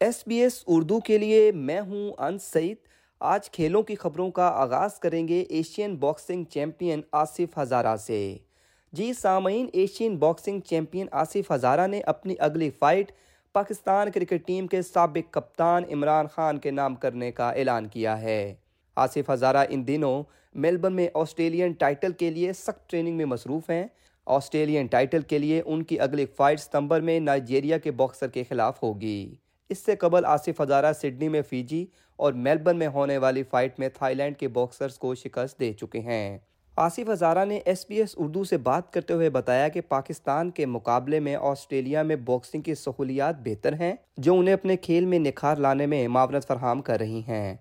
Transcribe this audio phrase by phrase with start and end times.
[0.00, 2.76] S B S Urdu کے لیے میں ہوں انس سعید۔
[3.20, 8.36] آج کھیلوں کی خبروں کا آغاز کریں گے Asian boxing champion Asif Hazara سے۔
[8.92, 13.12] جی سامعین، Asian boxing champion Asif Hazara نے اپنی اگلی فائٹ
[13.52, 18.54] پاکستان کرکٹ ٹیم کے سابق کپتان عمران خان کے نام کرنے کا اعلان کیا ہے۔
[18.96, 20.22] آصف ہزارہ ان دنوں
[20.54, 23.86] میلبرن میں آسٹریلین ٹائٹل کے لیے سخت ٹریننگ میں مصروف ہیں۔
[24.26, 28.82] آسٹریلین ٹائٹل کے لیے ان کی اگلی فائٹ ستمبر میں نائجیریا کے باکسر کے خلاف
[28.82, 29.34] ہوگی۔
[29.70, 31.84] اس سے قبل آصف ہزارہ سڈنی میں فیجی
[32.18, 36.00] اور میلبرن میں ہونے والی فائٹ میں تھائی لینڈ کے باکسرز کو شکست دے چکے
[36.00, 36.38] ہیں۔
[36.76, 40.66] آصف ہزارہ نے ایس پی ایس اردو سے بات کرتے ہوئے بتایا کہ پاکستان کے
[40.66, 45.56] مقابلے میں آسٹریلیا میں باکسنگ کی سہولیات بہتر ہیں، جو انہیں اپنے کھیل میں نکھار
[45.56, 47.54] لانے میں معاونت فراہم کر رہی ہیں۔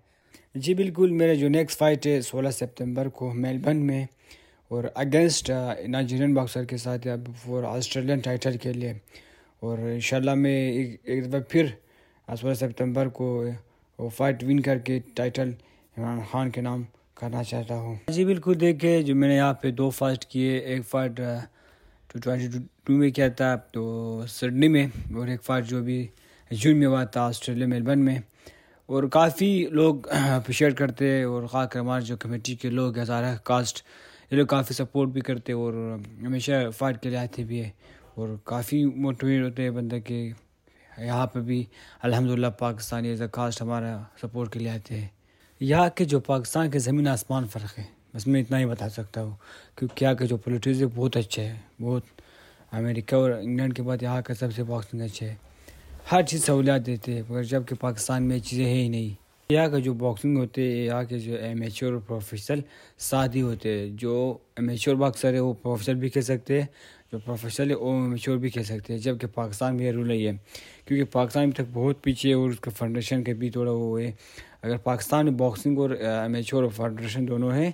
[0.55, 4.05] جی بالکل میرے جو نیکسٹ فائٹ ہے سولہ سپتمبر کو میلبرن میں
[4.71, 5.49] اور اگینسٹ
[5.87, 8.93] نائجیرین باکسر کے ساتھ اب فور آسٹریلین ٹائٹل کے لیے
[9.59, 11.65] اور انشاءاللہ میں ایک دفعہ پھر
[12.37, 13.43] سولہ سپتمبر کو
[13.99, 15.51] وہ فائٹ ون کر کے ٹائٹل
[15.97, 16.83] عمران خان کے نام
[17.15, 20.81] کرنا چاہتا ہوں جی بالکل دیکھے جو میں نے یہاں پہ دو فائٹ کیے، ایک
[20.89, 21.39] fight eh,
[22.09, 26.05] two twenty two میں کیا تھا، تو سڈنی میں، اور ایک فائٹ جو بھی
[26.51, 28.17] جون میں ہوا تھا، آسٹریلیا میلبرن میں۔
[28.89, 33.35] اور کافی لوگ eh, اپریشیٹ کرتے، اور خاص کر ہمارے جو کمیٹی کے لوگ ہزارہ
[33.43, 33.81] کاسٹ
[34.31, 35.73] یہ لوگ کافی سپورٹ بھی کرتے، اور
[36.25, 37.69] ہمیشہ فائٹ کے لیے آتے بھی ہے
[38.15, 40.29] اور کافی موٹیویٹ ہوتے ہیں بندے کے
[41.05, 41.65] یہاں پہ بھی
[42.01, 45.07] الحمد للہ پاکستانی ایز اے کاسٹ ہمارا سپورٹ کے لیے آتے ہیں
[45.59, 47.83] یہاں کے جو پاکستان کے زمین آسمان فرق ہے،
[48.15, 49.35] بس میں اتنا ہی بتا سکتا ہوں
[49.75, 52.03] کیونکہ یہاں کے جو پولیٹیز بہت اچھے ہے۔ بہت
[52.71, 55.35] امریکہ اور انگلینڈ کے بعد یہاں کا سب سے باکسنگ اچھے ہے۔
[56.11, 59.79] ہر چیز سہولیات دیتے ہیں، مگر جبکہ پاکستان میں چیزیں ہیں ہی نہیں۔ یہاں کا
[59.79, 62.61] جو باکسنگ ہوتے ہیں، یہاں کے جو امیچور اور پروفیشنل
[62.97, 66.67] ساتھ ہی ہوتے ہیں، جو امیچور باکسر ہے وہ پروفیشنل بھی کہہ سکتے ہیں
[67.11, 70.31] جو پروفیشنل ہے، وہ بھی کہہ سکتے ہیں۔ جبکہ پاکستان میں یہ رول نہیں ہے
[70.85, 74.01] کیونکہ پاکستان ابھی تک بہت پیچھے ہے اور اس کا فنڈریشن کے بھی تھوڑا وہ
[74.01, 74.11] ہے۔
[74.61, 75.89] اگر پاکستان میں باکسنگ اور
[76.25, 77.71] امیچور اور فنڈریشن دونوں ہیں،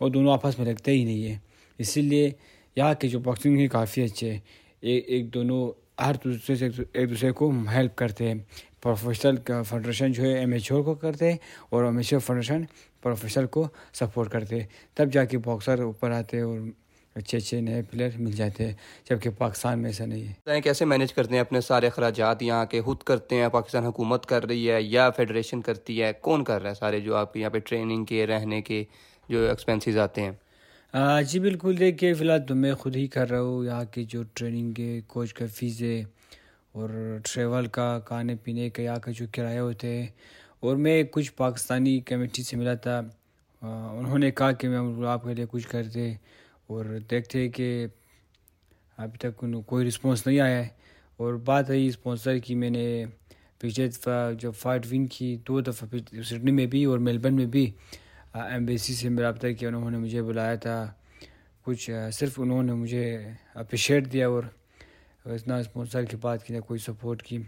[0.00, 1.36] وہ دونوں آپس میں لگتے ہی نہیں ہے
[1.78, 2.30] اسی لیے
[2.76, 4.40] یہاں کے جو باکسنگ ہے کافی اچھے ہیں۔
[4.82, 5.70] ایک دونوں
[6.00, 8.34] ہر دوسرے سے ایک دوسرے کو ہیلپ کرتے ہیں۔
[8.82, 9.36] پروفیشنل
[9.68, 11.38] فیڈریشن جو ہے امیچور کو کرتے ہیں
[11.70, 12.62] اور امیچور فیڈریشن
[13.02, 16.58] پروفیشنل کو سپورٹ کرتے ہیں۔ تب جا کے باکسر اوپر آتے اور
[17.18, 18.72] اچھے اچھے نئے پلیئر مل جاتے ہیں
[19.10, 22.80] جبکہ پاکستان میں ایسا نہیں ہے۔ کیسے مینیج کرتے ہیں اپنے سارے اخراجات یہاں کے
[22.82, 26.70] خود کرتے ہیں پاکستان حکومت کر رہی ہے یا فیڈریشن کرتی ہے کون کر رہا
[26.70, 28.84] ہے سارے جو آپ کے یہاں پہ ٹریننگ کے رہنے کے
[29.28, 30.32] جو ایکسپینسیز آتے ہیں؟
[31.22, 34.22] جی بالکل دیکھیے فی الحال تو میں خود ہی کر رہا ہوں یہاں کی جو
[34.34, 36.02] ٹریننگ کے کوچ کا فیس ہے
[36.72, 36.90] اور
[37.24, 40.06] ٹریول کا کھانے پینے کا یہاں کا جو کرایہ ہوتے ہیں۔
[40.60, 43.00] اور میں کچھ پاکستانی کمیٹی سے ملا تھا
[43.62, 46.12] انہوں نے کہا کہ میں آپ کے لیے کچھ کرتے
[46.68, 47.86] اور دیکھتے کہ
[48.96, 50.68] ابھی تک کوئی رسپانس نہیں آیا ہے۔
[51.16, 53.04] اور بات رہی اسپانسر کی، میں نے
[53.58, 57.70] پچھلے دفعہ جو فائٹ ون کی، دو دفعہ سڈنی میں بھی اور میلبرن میں بھی
[58.34, 60.92] ایمبیسی سے میں رابطہ کیا، انہوں نے مجھے بلایا تھا۔
[61.62, 63.18] کچھ صرف انہوں نے مجھے
[63.54, 64.42] اپریشیٹ دیا اور
[65.24, 67.38] اتنا اسپانسر کی بات کی، نہ کوئی سپورٹ کی۔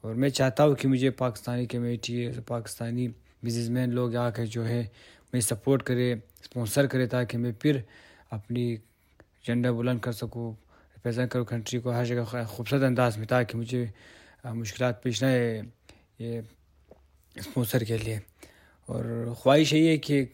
[0.00, 3.08] اور میں چاہتا ہوں کہ مجھے Pakistani committee Pakistani
[3.42, 4.86] businessman لوگ آ کے جو ہے،
[5.32, 7.80] میں سپورٹ کرے اسپانسر کرے تاکہ میں پھر
[8.30, 8.76] اپنی
[9.44, 10.52] جھنڈا بلند کر سکوں
[10.96, 13.84] ریپرزینٹ کروں کنٹری کو ہر جگہ خوبصورت انداز میں، تاکہ مجھے
[14.44, 15.60] مشکلات پیش نہ ہے
[16.18, 16.40] یہ
[17.36, 18.18] اسپانسر کے لیے۔
[18.88, 19.04] اور
[19.38, 20.24] خواہش یہی ہے کہ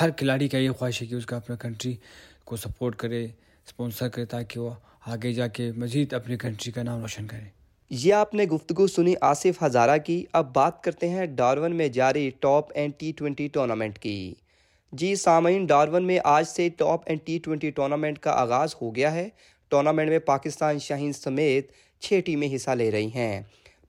[0.00, 1.96] ہر کھلاڑی کا یہ خواہش ہے کہ اس کا اپنا کنٹری
[2.44, 4.70] کو سپورٹ کرے اسپانسر کرے، تاکہ وہ
[5.06, 7.48] آگے جا کے مزید اپنی کنٹری کا نام روشن کرے۔
[7.90, 12.30] یہ آپ نے گفتگو سنی آصف ہزارہ کی۔ اب بات کرتے ہیں ڈارون میں جاری
[12.40, 14.34] Top End T twenty tournament کی۔
[14.92, 19.12] جی سامعین، ڈارون میں آج سے Top End T twenty tournament کا آغاز ہو گیا
[19.14, 19.28] ہے۔
[19.68, 23.40] ٹورنامنٹ میں پاکستان شاہین سمیت چھ ٹیمیں حصہ لے رہی ہیں۔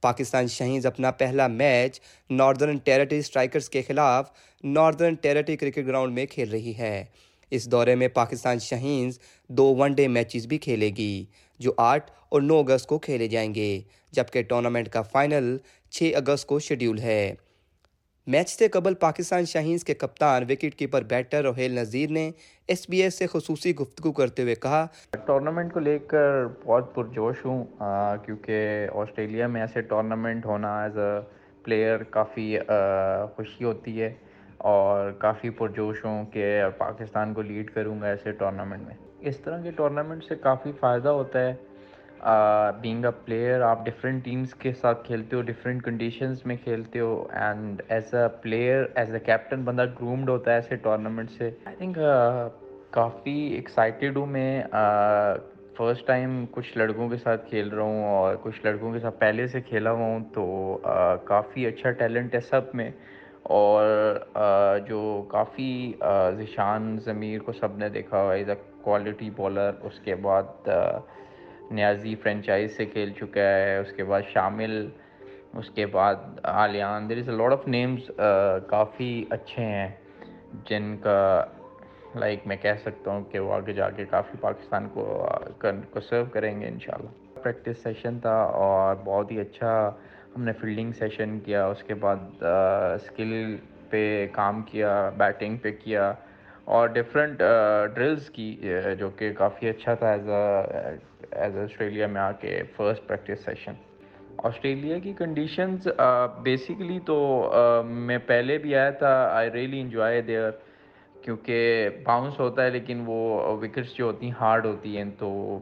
[0.01, 1.99] پاکستان شاہینز اپنا پہلا میچ
[2.29, 4.31] ناردرن ٹیریٹری سٹرائکرز کے خلاف
[4.63, 7.03] ناردرن ٹیریٹری کرکٹ گراؤنڈ میں کھیل رہی ہے۔
[7.51, 9.19] اس دورے میں پاکستان شاہینز
[9.49, 11.25] دو ون ڈے میچز بھی کھیلے گی،
[11.59, 13.79] جو آٹھ اور نو اگست کو کھیلے جائیں گے،
[14.11, 15.57] جبکہ ٹورنامنٹ کا فائنل
[15.91, 17.33] چھ اگست کو شیڈیول ہے۔
[18.27, 22.31] میچ سے قبل پاکستان شاہینز کے کپتان wicketkeeper batter Rohail Nazir نے
[22.67, 24.85] ایس بی ایس سے خصوصی گفتگو کرتے ہوئے کہا
[25.25, 27.63] ٹورنامنٹ کو لے کر بہت پرجوش ہوں
[28.25, 31.19] کیونکہ آسٹریلیا میں ایسے ٹورنامنٹ ہونا ایز اے
[31.63, 32.57] پلیئر کافی
[33.35, 34.13] خوشی ہوتی ہے
[34.57, 39.61] اور کافی پرجوش ہوں کہ پاکستان کو لیڈ کروں گا ایسے ٹورنامنٹ میں۔ اس طرح
[39.61, 41.55] کے ٹورنامنٹ سے کافی فائدہ ہوتا ہے۔
[42.81, 47.27] بینگ اے پلیئر آپ ڈفرینٹ ٹیمس کے ساتھ کھیلتے ہو ڈفرینٹ کنڈیشنز میں کھیلتے ہو
[47.41, 51.75] and as a player as a captain بندہ گرومڈ ہوتا ہے ایسے ٹورنامنٹ سے۔ آئی
[51.77, 51.97] تھنک
[52.91, 54.61] کافی ایکسائٹیڈ ہوں میں۔
[55.77, 59.47] فرسٹ ٹائم کچھ لڑکوں کے ساتھ کھیل رہا ہوں اور کچھ لڑکوں کے ساتھ پہلے
[59.47, 60.45] سے کھیلا ہوا ہوں، تو
[61.25, 62.89] کافی اچھا ٹیلنٹ ہے سب میں۔
[63.57, 63.85] اور
[64.87, 65.93] جو کافی
[66.37, 70.69] ذیشان ضمیر کو سب نے دیکھا ہوا از اے کوالٹی بالر اس کے بعد
[71.71, 74.87] نیازی فرینچائز سے کھیل چکا ہے، اس کے بعد شامل،
[75.59, 78.09] اس کے بعد عالیان دیر از اے لاڈ آف نیمز
[78.69, 79.89] کافی اچھے ہیں،
[80.69, 81.45] جن کا
[82.15, 85.05] لائک میں کہہ سکتا ہوں کہ وہ آگے جا کے کافی پاکستان کو
[85.91, 89.71] کو سرو کریں گے انشاءاللہ۔ پریکٹس سیشن تھا اور بہت ہی اچھا
[90.35, 93.55] ہم نے فیلڈنگ سیشن کیا، اس کے بعد اسکل
[93.89, 96.11] پہ کام کیا بیٹنگ پہ کیا
[96.65, 97.41] اور ڈفرینٹ
[97.95, 98.49] ڈرلز کی
[98.99, 100.95] جو کہ کافی اچھا تھا ایز اے
[101.31, 103.73] ایز آسٹریلیا میں آ کے فرسٹ پریکٹس سیشن
[104.37, 105.87] آسٹریلیا کی کنڈیشنز
[106.43, 107.17] بیسیکلی تو
[107.85, 110.51] میں پہلے بھی آیا تھا آئی ریئلی انجوائے دیئر
[111.15, 115.59] کیونکہ باؤنس ہوتا ہے لیکن وہ وکٹس جو ہوتی ہیں ہارڈ ہوتی ہیں تو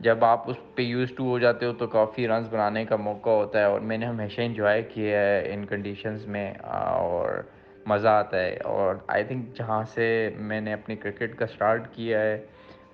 [0.00, 3.30] جب آپ اس پہ یوز ٹو ہو جاتے ہو تو کافی رنز بنانے کا موقع
[3.30, 7.42] ہوتا ہے اور میں نے ہمیشہ انجوائے کیا ہے ان کنڈیشنز میں اور
[7.86, 10.08] مزہ آتا ہے اور آئی تھنک جہاں سے
[10.38, 12.38] میں نے اپنی کرکٹ کا سٹارٹ کیا ہے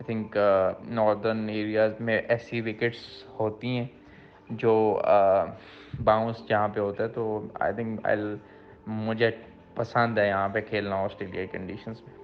[0.02, 0.36] آئی تھنک
[0.90, 3.00] ناردرن ایریاز میں ایسی وکٹس
[3.38, 3.86] ہوتی ہیں
[4.60, 4.72] جو
[6.04, 7.24] باؤنس جہاں پہ ہوتا ہے تو
[7.60, 8.16] آئی تھنک آئی
[9.06, 9.30] مجھے
[9.74, 12.20] پسند ہے یہاں پہ کھیلنا آسٹریلیا کی کنڈیشنز میں۔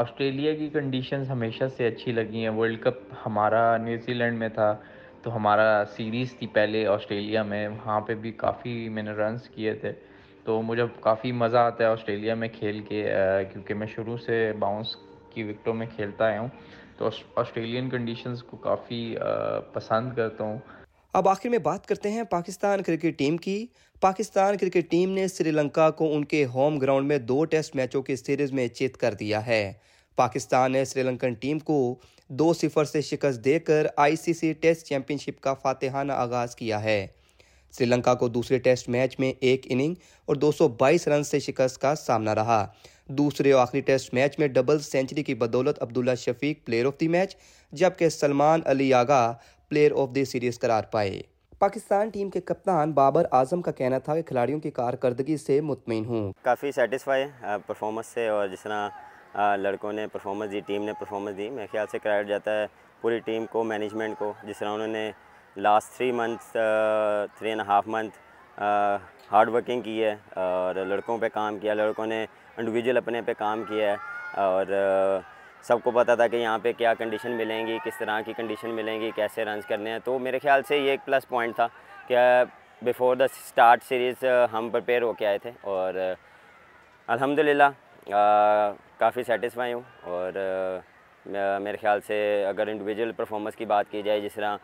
[0.00, 4.72] آسٹریلیا کی کنڈیشنز ہمیشہ سے اچھی لگی ہیں۔ ورلڈ کپ ہمارا نیوزی لینڈ میں تھا
[5.22, 9.74] تو ہمارا سیریز تھی پہلے آسٹریلیا میں۔ وہاں پہ بھی کافی میں نے رنس کیے
[9.80, 9.92] تھے۔
[10.44, 13.02] تو مجھے کافی مزہ آتا ہے آسٹریلیا میں کھیل کے
[13.52, 14.96] کیونکہ میں شروع سے باؤنس
[15.34, 16.48] کی وکٹوں میں کھیلتا آیا ہوں۔
[17.00, 19.14] تو آسٹریلین کنڈیشنز کو کافی
[19.72, 20.58] پسند کرتا ہوں۔
[21.12, 23.66] اب آخر میں بات کرتے ہیں پاکستان کرکٹ ٹیم کی۔
[24.00, 28.02] پاکستان کرکٹ ٹیم نے سری لنکا کو ان کے ہوم گراؤنڈ میں دو ٹیسٹ میچوں
[28.02, 29.72] کی سیریز میں چیت کر دیا ہے۔
[30.18, 31.78] پاکستان نے سری لنکن ٹیم کو
[32.30, 36.56] دو صفر سے شکست دے کر آئی سی سی ٹیسٹ چیمپئن شپ کا فاتحانہ آغاز
[36.56, 37.06] کیا ہے۔
[37.74, 39.94] سری لنکا کو دوسرے ٹیسٹ میچ میں ایک اننگ
[40.28, 42.66] اور دو سو بائیس رن سے شکست کا سامنا رہا۔
[43.18, 47.08] دوسرے اور آخری ٹیسٹ میچ میں ڈبل سینچری کی بدولت Abdullah Shafique player of the
[47.08, 47.36] match
[47.72, 49.32] جبکہ سلمان علی آگا
[49.70, 51.20] پلیئر آف دی سیریز قرار پائے۔
[51.58, 56.04] پاکستان ٹیم کے کپتان بابر اعظم کا کہنا تھا کہ کھلاڑیوں کی کارکردگی سے مطمئن
[56.04, 57.24] ہوں۔ کافی سیٹسفائی
[57.66, 58.88] پرفارمنس سے اور جس طرح
[59.56, 62.66] لڑکوں نے پرفارمنس دی ٹیم نے پرفارمنس دی، میرے خیال سے کریڈٹ جاتا ہے
[63.02, 65.10] پوری ٹیم کو مینجمنٹ کو۔ جس طرح انہوں نے
[65.56, 66.52] last three months
[67.38, 68.18] three and half month
[69.32, 72.24] hard working کی ہے اور لڑکوں پہ کام کیا، لڑکوں نے
[72.60, 74.66] انڈیویجول اپنے پہ کام کیا ہے اور
[75.64, 78.70] سب کو پتا تھا کہ یہاں پہ کیا کنڈیشن ملیں گی، کس طرح کی کنڈیشن
[78.74, 81.66] ملیں گی، کیسے رنز کرنے ہیں۔ تو میرے خیال سے یہ ایک پلس پوائنٹ تھا
[82.08, 82.18] کہ
[82.82, 85.94] بیفور دا سٹارٹ سیریز ہم پریپیئر ہو کے آئے تھے اور
[87.08, 87.68] الحمدللہ
[88.98, 90.32] کافی سیٹسفائی ہوں اور
[91.26, 92.18] میرے خیال سے
[92.48, 94.56] اگر انڈیویجول پرفارمنس کی بات کی جائے، جس طرح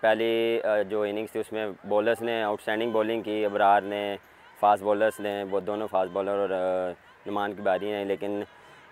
[0.00, 4.16] پہلی جو اننگس تھی، اس میں بولرس نے آؤٹ اسٹینڈنگ بولنگ کی، ابرار نے
[4.60, 6.92] فاسٹ بولرس نے، وہ دونوں فاسٹ بولر اور
[7.28, 8.42] نمان کی باری ہیں، لیکن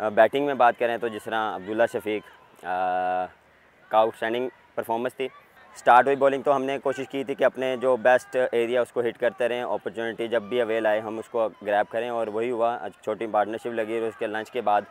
[0.00, 2.22] بیٹنگ میں بات کریں تو جس طرح عبداللہ شفیق
[2.62, 5.28] کا آؤٹ اسٹینڈنگ پرفارمنس تھی۔
[5.76, 8.92] سٹارٹ ہوئی بولنگ تو ہم نے کوشش کی تھی کہ اپنے جو بیسٹ ایریا اس
[8.92, 12.26] کو ہٹ کرتے رہیں اپرچونٹی جب بھی اویل آئے ہم اس کو گریب کریں، اور
[12.26, 14.82] وہی ہوا۔ چھوٹی پارٹنرشپ لگی اور اس کے لنچ کے بعد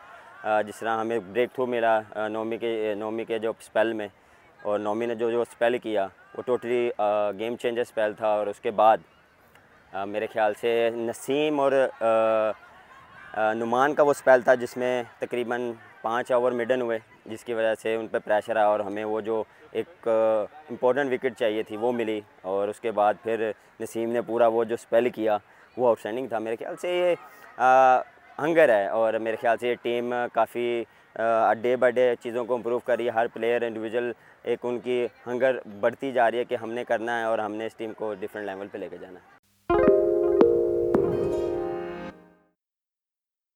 [0.66, 1.98] جس طرح ہمیں بریک تھرو ملا
[2.28, 4.08] نومی کے نومی کے جو اسپیل میں،
[4.62, 6.06] اور نومی نے جو جو اسپیل کیا،
[6.36, 6.88] وہ ٹوٹلی
[7.38, 8.98] گیم چینجر اسپیل تھا۔ اور اس کے بعد
[10.06, 11.72] میرے خیال سے نسیم اور
[13.36, 15.70] نعمان کا وہ اسپیل تھا جس میں تقریباً
[16.02, 19.20] پانچ اوور مڈن ہوئے، جس کی وجہ سے ان پہ پریشر آیا اور ہمیں وہ
[19.20, 23.50] جو ایک امپورٹنٹ وکٹ چاہیے تھی وہ ملی اور اس کے بعد پھر
[23.80, 25.38] نسیم نے پورا وہ جو اسپیل کیا،
[25.76, 27.14] وہ آؤٹ اسٹینڈنگ تھا۔ میرے خیال سے یہ
[28.42, 30.82] ہنگر ہے اور میرے خیال سے یہ ٹیم کافی
[31.62, 34.12] ڈے بائی ڈے چیزوں کو امپروو کر رہی ہے۔ ہر پلیئر انڈیویجول
[34.44, 37.54] ایک ان کی ہنگر بڑھتی جا رہی ہے کہ ہم نے کرنا ہے اور ہم
[37.54, 39.35] نے اس ٹیم کو ڈفرینٹ لیول پہ لے کے جانا ہے۔